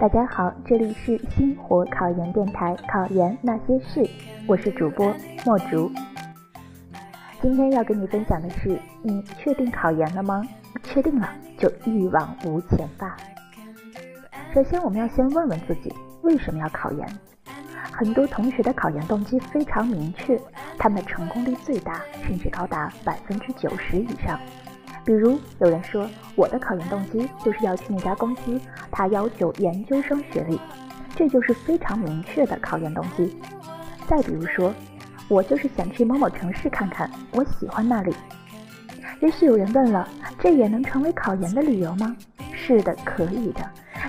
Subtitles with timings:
[0.00, 4.00] 大家好，这里是星火考研电台《考研那些事》，
[4.46, 5.12] 我是主播
[5.44, 5.90] 墨竹。
[7.42, 10.40] 今天要跟你分享的是，你确定考研了吗？
[10.84, 13.16] 确定了就一往无前吧。
[14.54, 17.04] 首先，我们要先问问自己，为什么要考研？
[17.90, 20.40] 很多同学的考研动机非常明确，
[20.78, 24.38] 他们的成功率最大，甚至高达百分之九十以上。
[25.08, 30.60] 比如有人说，我的考研动机就是要去那家公司，他要求研究生学历，
[31.16, 33.34] 这就是非常明确的考研动机。
[34.06, 34.70] 再比如说，
[35.26, 38.14] 我就是想去某某城市看看，我喜欢那里。
[39.22, 40.06] 也许有人问了，
[40.38, 42.14] 这也能成为考研的理由吗？
[42.52, 43.62] 是的，可以的，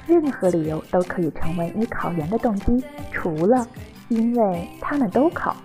[0.06, 3.66] 任何理由都可以成为你考研的动机，除了
[4.10, 5.56] 因为他们都考。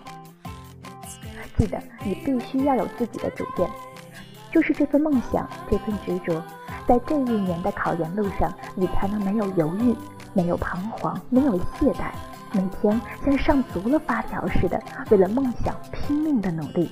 [1.59, 3.69] 记得，你必须要有自己的主见。
[4.55, 6.41] 就是这份梦想，这份执着，
[6.87, 9.93] 在这一年的考研路上，你才能没有犹豫，
[10.33, 12.13] 没有彷徨，没有懈怠，
[12.53, 14.81] 每天像上足了发条似的，
[15.11, 16.89] 为了梦想拼命的努力。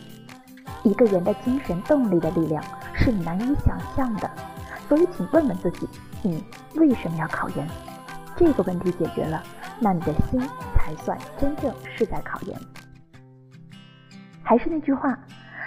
[0.82, 2.60] 一个人的精神动力的力量
[2.92, 4.28] 是难以想象的，
[4.88, 5.88] 所以请问问自己，
[6.20, 7.64] 你为什么要考研？
[8.36, 9.40] 这个问题解决了，
[9.78, 10.40] 那你的心
[10.74, 12.58] 才算真正是在考研。
[14.42, 15.16] 还是那句话。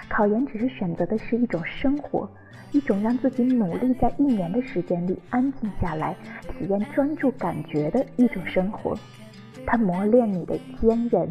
[0.09, 2.30] 考研只是选择的是一种生活，
[2.72, 6.16] 一种让自己努力在一年的时间里安静下来，
[6.50, 8.98] 体验专注感觉的一种生活。
[9.66, 11.30] 它磨练你的坚韧，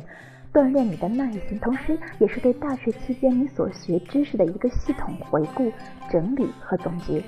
[0.52, 5.72] 锻炼你的耐心，同时也是对大学期间你所学知识的一个系统回顾、
[6.10, 7.22] 整理和总结。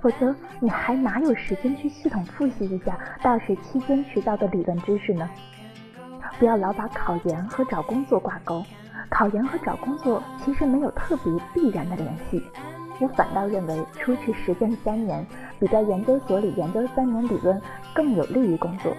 [0.00, 5.28] 否则，你还哪有时间去系统复习一下大学期间学到的理论知识呢？
[6.38, 8.62] 不要老把考研和找工作挂钩。
[9.08, 12.42] 考研和找工作其实没有特别必然的联系，
[13.00, 15.24] 我反倒认为出去实践三年，
[15.58, 17.60] 比在研究所里研究三年理论
[17.94, 18.92] 更有利于工作。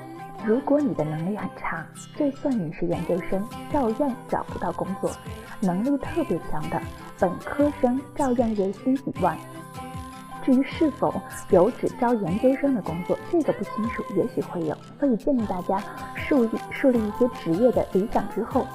[0.46, 1.86] 如果你的能力很差，
[2.16, 5.12] 就算你是研究生，照样找不到工作；
[5.60, 6.82] 能力特别强的
[7.20, 9.36] 本科生，照样月薪几万。
[10.44, 11.14] 至于是否
[11.50, 14.76] 有只招研究生的工作，这个不清楚，也许会有。
[15.00, 15.84] 所以建议大家
[16.16, 18.66] 树立树立一些职业的理想之后。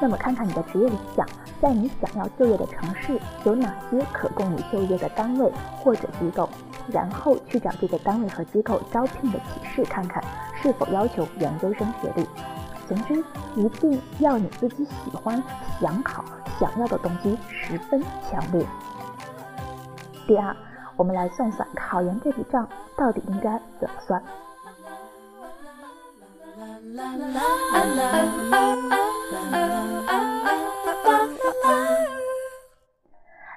[0.00, 1.26] 那么看看你的职业理想，
[1.60, 6.48] 在你想要就业的城市有哪些可供你就业的单位或者机构，
[6.92, 10.22] 然后去找这个单位和机构招聘的启事，看看
[10.62, 12.26] 是否要求研究生学历。
[12.86, 13.22] 总之，
[13.54, 15.42] 一定要你自己喜欢、
[15.80, 16.24] 想考、
[16.58, 18.64] 想要的动机十分强烈。
[20.26, 20.56] 第二，
[20.96, 22.66] 我们来算算考研这笔账
[22.96, 24.22] 到底应该怎么算。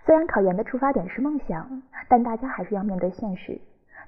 [0.06, 3.60] 虽然考研的出发点是梦想，但大家还是要面对现实。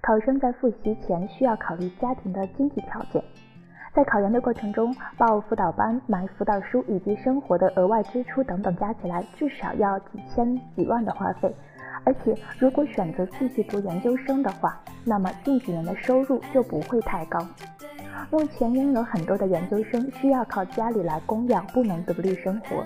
[0.01, 3.23] 考生在复习前需要考虑家庭的经济条件，
[3.93, 11.55] 在考研的过程中，报辅导班、买辅导书以及生活的额外支出等等，加起来至少要几千几万的花费。
[12.03, 17.39] 而且，如果选择继续读研究生的话，那么近几年的收入就不会太高。
[18.29, 22.83] 目前拥有很多的研究生需要靠家里来供养，不能独立生活。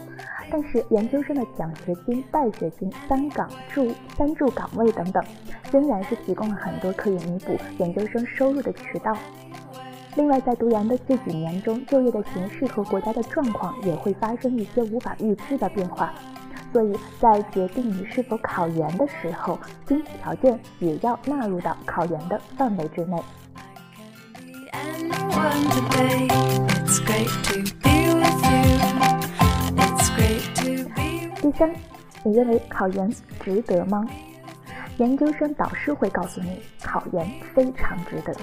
[0.49, 5.23] 但是研究生的奖学金、带学金、三岗助、三助岗位等等，
[5.71, 9.15] 仍然是提供了很多可以弥补研究生收入的渠道。
[10.15, 16.13] 另外，在读研的这几年中，就业的形势和国家的状况也会发生一些无法预知的变化，
[16.73, 23.21] 所以在决定你是否考研的时候，经济条件也要纳入到考研的范围之内。
[31.39, 31.71] 第三，
[32.23, 34.05] 你认为考研值得吗？
[34.97, 38.35] 研究生导师会告诉你，考研非常值得。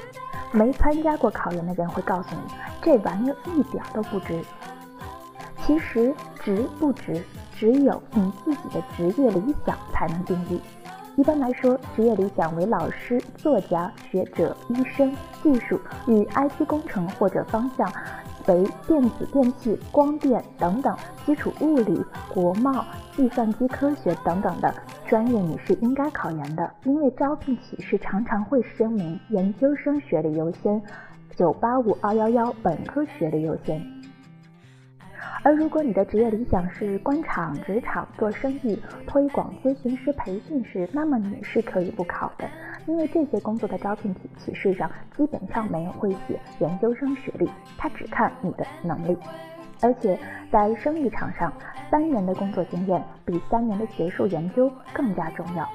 [0.53, 4.41] 没参加过考研的人会告诉你，这玩意儿一点都不值。
[5.67, 7.25] 其实，值不值，
[7.57, 10.61] 只有你自己的职业理想才能定义。
[11.17, 17.89] 一般来说，职业理想为老师、作家、学者、医生、技术与 IT 工程或者方向
[18.49, 20.95] 为电子、电器、光电等等
[21.25, 24.75] 基础物理、国贸、计算机科学等等的
[25.07, 26.69] 专业，你是应该考研的。
[26.83, 30.83] 因为招聘启事常常会声明研究生学历优先
[31.37, 33.94] ，985、211本科学历优先。
[35.45, 42.49] 而如果你的职业理想是官场、职场、做生意、推广、咨询师、培训师，那么你是可以不考的，
[42.87, 47.47] 因为这些工作的招聘启启事上基本上没有会写研究生学历，
[47.77, 49.15] 他只看你的能力。
[49.83, 50.19] 而且
[50.51, 51.53] 在生意场上，
[51.91, 55.69] 三年的工作经验比三年的学术研究更加重要。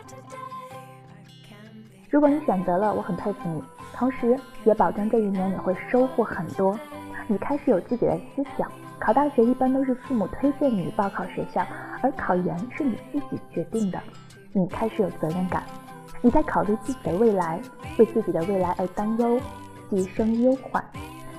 [2.09, 3.63] 如果你选择了，我很佩服你，
[3.93, 6.75] 同时也保证这一年你会收获很多。
[7.27, 8.67] 你开始有自己的思想。
[8.99, 11.65] 考大学一般都是父母推荐你报考学校，
[12.01, 13.99] 而考研是你自己决定的。
[14.51, 15.63] 你开始有责任感，
[16.21, 17.61] 你在考虑自己的未来，
[17.97, 19.39] 为自己的未来而担忧，
[19.89, 20.83] 既生忧患。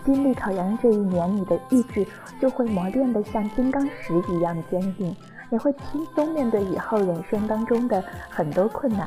[0.04, 2.06] 经历考研这一年，你的意志
[2.40, 5.14] 就会磨练得像金刚石一样坚定，
[5.50, 9.06] 你会轻松面对以后人生当中的很多困难。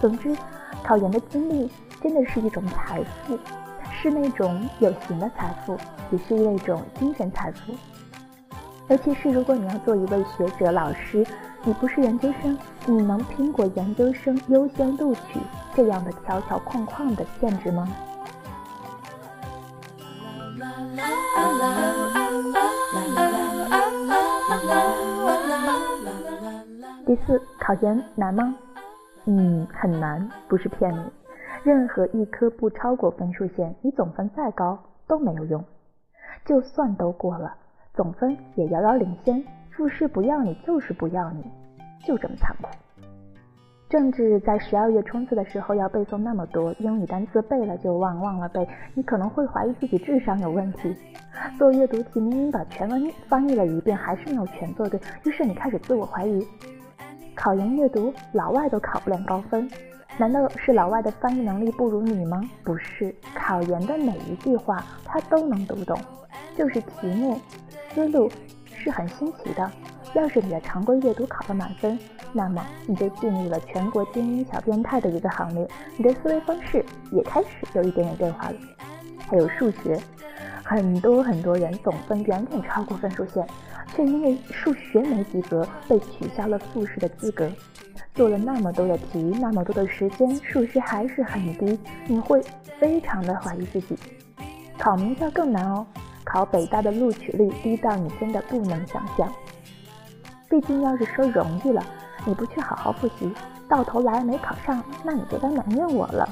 [0.00, 0.34] 总之，
[0.82, 1.70] 考研的经历
[2.02, 3.38] 真的是一种财富，
[4.00, 5.76] 是那种有形的财富，
[6.10, 7.74] 也是那种精神财富。
[8.88, 11.26] 尤其是如果你要做一位学者、老师，
[11.64, 15.40] 你不是研究生，你能拼过研究生优先录取
[15.74, 17.88] 这样的条条框框的限制吗？
[27.04, 28.54] 第四，考研难吗？
[29.24, 31.25] 嗯，很难，不是骗你。
[31.66, 34.78] 任何一科不超过分数线，你总分再高
[35.08, 35.64] 都没有用。
[36.44, 37.56] 就算都过了，
[37.92, 39.42] 总分也遥遥领先。
[39.72, 41.42] 复试不要你就是不要你，
[42.04, 42.68] 就这么残酷。
[43.88, 48.64] 政治在十二月冲刺的时候要背诵那么多英语单词，背了就忘，忘了背，
[48.94, 50.94] 你可能会怀疑自己智商有问题。
[51.58, 56.46] 做阅读题，明明把全文翻译了一遍，还是没有全做对，于是你开始自我怀疑。
[57.34, 59.68] 考研阅读，老外都考不了高分，
[60.18, 62.40] 难道是老外的翻译能力不如你吗？
[62.64, 65.98] 不是，考研的每一句话他都能读懂，
[66.56, 67.38] 就是题目
[67.94, 68.30] 思路
[68.74, 69.70] 是很新奇的。
[70.14, 71.98] 要是你的常规阅读考了满分。
[72.32, 75.68] 那么你就进入了全国精英小变态的一个行列，
[75.98, 78.56] 你的思维方式也开始有一点点变化了。
[79.28, 79.98] 还有数学，
[80.62, 83.46] 很多很多人总分远远超过分数线，
[83.94, 87.50] 却因为数学没及格被取消了复试的资格。
[88.16, 92.42] 做了那么多的题，那么多的时间，数学还是很低，你会
[92.80, 93.94] 非常的怀疑自己。
[94.78, 95.86] 考名校更难哦，
[96.24, 99.30] 考北大的录取率低到你真的不能想象。
[100.48, 101.84] 毕竟要是说容易了。
[102.24, 103.30] 你不去好好复习，
[103.68, 106.28] 到头来没考上，那你就该埋怨我了。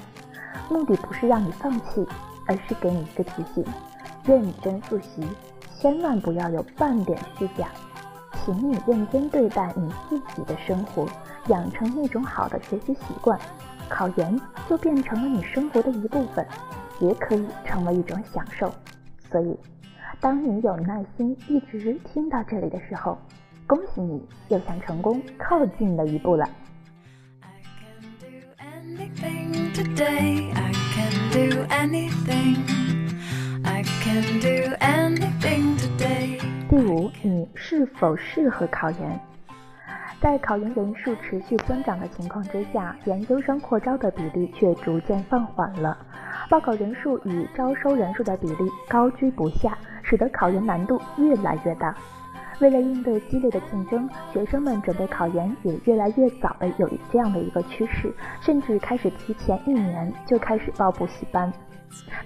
[0.69, 2.05] 目的不是让你放弃，
[2.47, 3.65] 而是给你一个提醒：
[4.25, 5.23] 认真复习，
[5.79, 7.69] 千万不要有半点虚假。
[8.45, 11.07] 请你认真对待你自己的生活，
[11.49, 13.39] 养成一种好的学习习惯。
[13.87, 16.45] 考研就变成了你生活的一部分，
[17.01, 18.73] 也可以成为一种享受。
[19.31, 19.55] 所以，
[20.21, 23.19] 当你有耐心一直听到这里的时候，
[23.67, 26.49] 恭喜你，又向成功靠近了一步了。
[36.71, 39.21] 第五，你是否适合考研？
[40.25, 45.99] 在考研人数持续增长的情况之下，研究生扩招的比例却逐渐放缓了，
[46.49, 51.95] 报考人数与招收人数的比例高居不下，使得考研难度越来越大。
[52.61, 58.11] 为了应对激烈的竞争，学生们准备考研也越来越早的有这样的一个趋势，
[58.41, 61.53] 甚至开始提前一年就开始报补习班。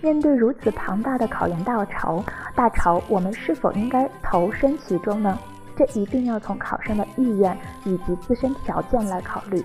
[0.01, 2.23] 面对如此庞大的考研大潮，
[2.55, 5.37] 大潮我们是否应该投身其中呢？
[5.79, 9.65] 这一定要从考生的意愿以及自身条件来考虑。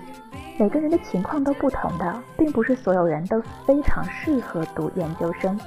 [0.56, 5.58] 每个人的情况都不同的，并不是所有人都非常适合读研究生。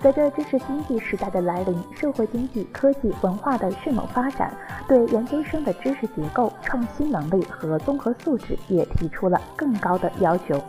[0.00, 4.54] 随着知识经济时代的来临，社会经济、科技、文化的迅猛发展，
[4.86, 10.62] 对研究生的知识结构、创新能力和综合素质也提出了更高的要求。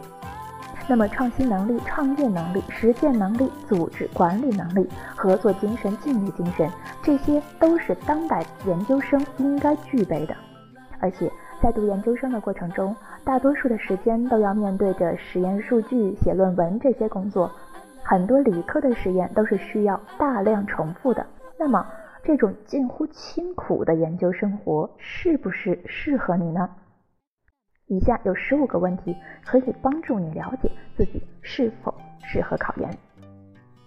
[0.89, 6.67] 那么，创新能力、创业能力、实践能力、组织管理能力、合作精神、敬业精神，
[7.03, 10.35] 这些都是当代研究生应该具备的。
[10.99, 11.31] 而且，
[11.61, 17.51] 在读研究生的过程中，大多数的时间都要面对着实验数据、写论文这些工作。
[18.01, 21.23] 很多理科的实验都是需要大量重复的，
[21.59, 21.85] 那么
[22.23, 26.67] 这种近乎清苦的研究生活是不是适合你呢？
[27.89, 31.93] 以下有十五个问题可以帮助你了解自己是否
[32.23, 32.97] 适合考研。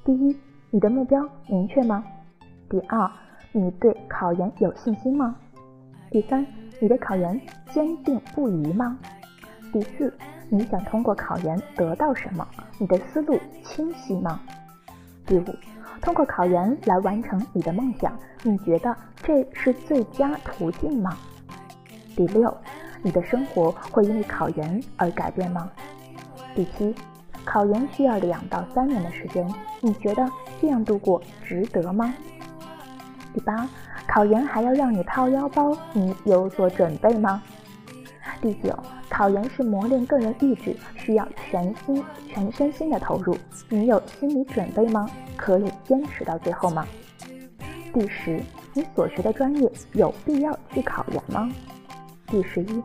[0.04, 0.36] 第一，
[0.70, 2.04] 你的目标明确吗？
[2.68, 3.08] 第二，
[3.52, 5.36] 你对考研有信心吗？
[6.10, 6.44] 第三，
[6.80, 7.40] 你的考研
[7.70, 8.98] 坚定不移吗？
[9.72, 10.12] 第四。
[10.50, 12.46] 你想通过考研得到什么？
[12.78, 14.38] 你的思路清晰吗？
[15.24, 15.44] 第五，
[16.02, 21.16] 通过考研来完成你的梦想，你觉得这是最佳途径吗？
[22.14, 22.54] 第六，
[23.02, 25.70] 你的生活会因为考研而改变吗？
[26.54, 26.94] 第七，
[27.44, 29.46] 考研需要两到三年的时间，
[29.80, 30.28] 你觉得
[30.60, 32.14] 这样度过值得吗？
[33.34, 33.68] 第八，
[34.06, 37.42] 考研还要让你掏腰包，你有所准备吗？
[38.40, 38.76] 第九，
[39.08, 43.36] 考研是磨练个人意志，需要全心全身心的投入。
[43.68, 45.08] 你有心理准备吗？
[45.36, 46.86] 可以坚持到最后吗？
[47.92, 48.40] 第十，
[48.74, 51.50] 你所学的专业有必要去考研吗？
[52.32, 52.82] 第十一，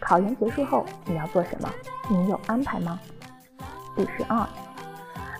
[0.00, 1.68] 考研结束后你要做什么？
[2.08, 2.98] 你有安排吗？
[3.94, 4.48] 第十二，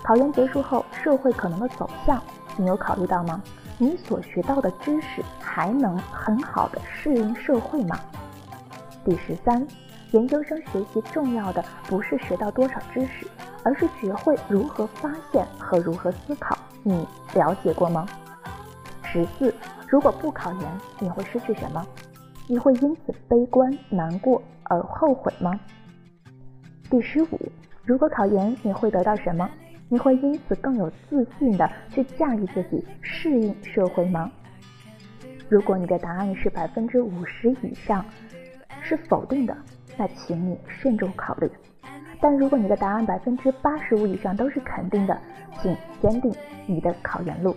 [0.02, 2.22] 考研结束后社会可能的走向，
[2.54, 3.42] 你有考虑到吗？
[3.78, 7.98] 你所学到的知识还能很好的适应社会吗？
[9.02, 9.66] 第十三，
[10.10, 13.26] 研究生学习重要的不是学到多少知识，
[13.64, 16.58] 而是学会如何发现和如何思考。
[16.82, 18.06] 你了解过吗？
[19.02, 19.54] 十四，
[19.88, 21.82] 如果不考研，你会失去什么？
[22.48, 25.58] 你会因此悲观难过而后悔吗？
[26.88, 27.40] 第十五，
[27.84, 29.48] 如果考研，你会得到什么？
[29.88, 34.30] 你会因此更有自信的去驾驭自己，适应社会吗？
[35.48, 38.04] 如果你的答案是百分之五十以上。
[38.88, 39.56] 是否定的，
[39.96, 41.50] 那请你慎重考虑。
[42.20, 45.20] 但如果你的答案百分之八十五以上都是肯定的，
[45.60, 46.32] 请坚定
[46.66, 47.56] 你的考研路。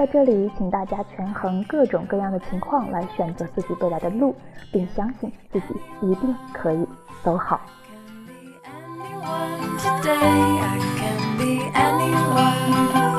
[0.00, 4.34] 在这里，请大家权衡各种各样的情况来选择自己未来的路，
[4.72, 5.66] 并相信自己
[6.00, 6.88] 一定可以
[7.22, 7.60] 走好。
[9.78, 13.09] Today, I can be anyone.